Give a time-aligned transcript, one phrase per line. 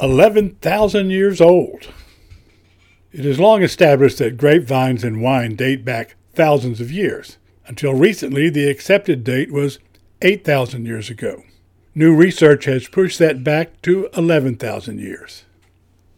[0.00, 1.88] 11,000 years old.
[3.12, 7.38] It is long established that grapevines and wine date back thousands of years.
[7.66, 9.78] Until recently, the accepted date was
[10.20, 11.44] 8,000 years ago.
[11.94, 15.44] New research has pushed that back to 11,000 years.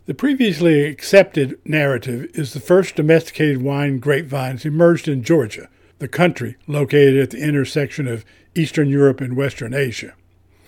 [0.07, 5.69] The previously accepted narrative is the first domesticated wine grapevines emerged in Georgia,
[6.01, 8.25] the country located at the intersection of
[8.57, 10.15] Eastern Europe and Western Asia.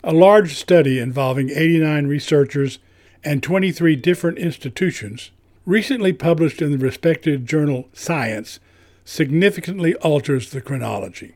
[0.04, 2.78] A large study involving 89 researchers
[3.24, 5.30] and 23 different institutions,
[5.66, 8.60] recently published in the respected journal Science,
[9.04, 11.34] significantly alters the chronology.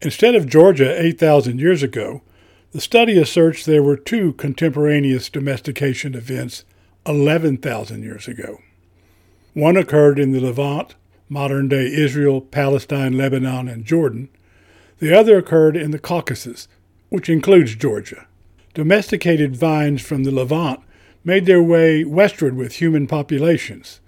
[0.00, 2.22] Instead of Georgia 8,000 years ago,
[2.72, 6.64] the study asserts there were two contemporaneous domestication events
[7.06, 8.58] 11,000 years ago.
[9.54, 10.94] One occurred in the Levant,
[11.28, 14.28] modern day Israel, Palestine, Lebanon, and Jordan.
[14.98, 16.68] The other occurred in the Caucasus,
[17.10, 18.26] which includes Georgia.
[18.74, 20.80] Domesticated vines from the Levant
[21.24, 24.00] made their way westward with human populations.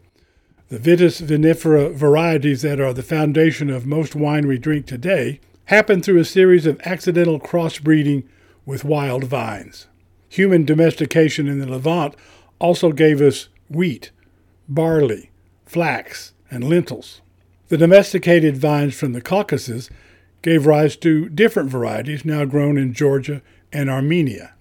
[0.68, 6.04] The Vitis vinifera varieties that are the foundation of most wine we drink today happened
[6.04, 8.24] through a series of accidental crossbreeding
[8.66, 9.86] with wild vines.
[10.28, 12.16] Human domestication in the Levant
[12.58, 14.10] also gave us wheat,
[14.68, 15.30] barley,
[15.64, 17.20] flax, and lentils.
[17.68, 19.90] The domesticated vines from the Caucasus
[20.42, 24.54] gave rise to different varieties now grown in Georgia and Armenia.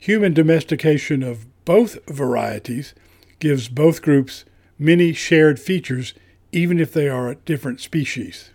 [0.00, 2.94] Human domestication of both varieties
[3.38, 4.44] gives both groups
[4.78, 6.14] many shared features,
[6.52, 8.50] even if they are different species.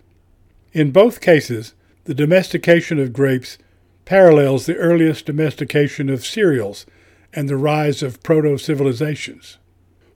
[0.72, 3.58] In both cases, the domestication of grapes
[4.04, 6.86] parallels the earliest domestication of cereals
[7.32, 9.58] and the rise of proto civilizations.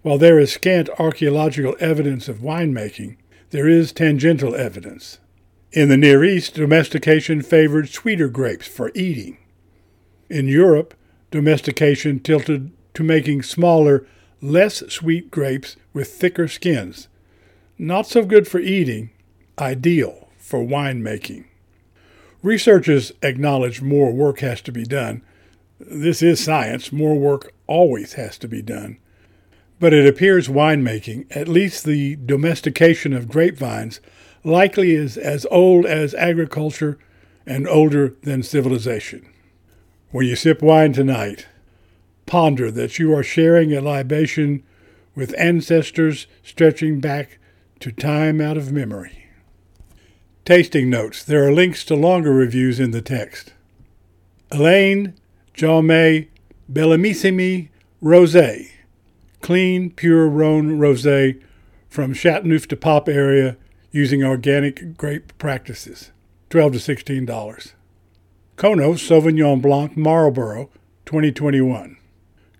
[0.03, 3.16] While there is scant archaeological evidence of winemaking,
[3.50, 5.19] there is tangential evidence.
[5.72, 9.38] In the Near East, domestication favored sweeter grapes for eating.
[10.28, 10.94] In Europe,
[11.31, 14.06] domestication tilted to making smaller,
[14.41, 17.09] less sweet grapes with thicker skins.
[17.78, 19.10] Not so good for eating,
[19.59, 21.47] ideal for winemaking.
[22.43, 25.22] Researchers acknowledge more work has to be done.
[25.81, 28.99] This is science, more work always has to be done.
[29.81, 34.00] But it appears winemaking, at least the domestication of grapevines,
[34.44, 36.99] likely is as old as agriculture
[37.47, 39.27] and older than civilization.
[40.10, 41.47] When you sip wine tonight,
[42.27, 44.62] ponder that you are sharing a libation
[45.15, 47.39] with ancestors stretching back
[47.81, 49.27] to time out of memory.
[50.45, 51.25] Tasting notes.
[51.25, 53.53] There are links to longer reviews in the text.
[54.51, 55.15] Alain
[55.55, 56.29] Jaume
[56.71, 57.69] Bellamissimi
[58.03, 58.71] Rosé.
[59.41, 61.41] Clean, pure Rhone Rosé
[61.89, 63.57] from Châteauneuf-du-Pape area
[63.91, 66.11] using organic grape practices.
[66.51, 67.73] 12 to $16.
[68.57, 70.71] Kono Sauvignon Blanc Marlborough
[71.07, 71.97] 2021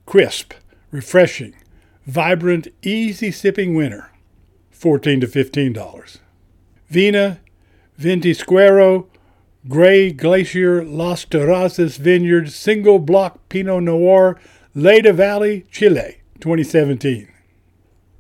[0.07, 0.55] crisp,
[0.91, 1.55] refreshing,
[2.07, 4.11] vibrant, easy sipping winter,
[4.71, 6.19] 14 to $15.
[6.89, 7.41] Vina
[7.99, 9.07] Ventisquero
[9.69, 14.39] Gray Glacier Las Terrazas Vineyard Single Block Pinot Noir
[14.75, 17.29] Leyda Valley, Chile, 2017.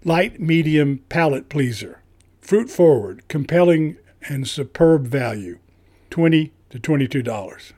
[0.05, 2.01] Light medium palate pleaser.
[2.41, 3.97] Fruit forward, compelling
[4.28, 5.59] and superb value,
[6.11, 7.72] 20 to $22.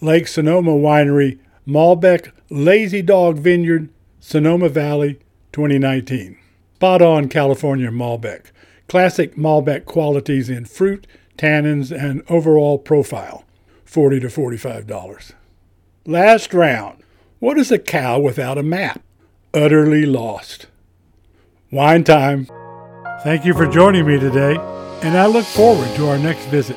[0.00, 3.88] Lake Sonoma Winery Malbec Lazy Dog Vineyard,
[4.20, 5.18] Sonoma Valley,
[5.52, 6.36] 2019.
[6.74, 8.52] Spot on California Malbec.
[8.88, 11.06] Classic Malbec qualities in fruit,
[11.38, 13.44] tannins, and overall profile,
[13.86, 15.32] 40 to $45.
[16.04, 17.02] Last round.
[17.38, 19.02] What is a cow without a map?
[19.54, 20.66] Utterly lost.
[21.70, 22.46] Wine time.
[23.22, 24.56] Thank you for joining me today,
[25.02, 26.76] and I look forward to our next visit.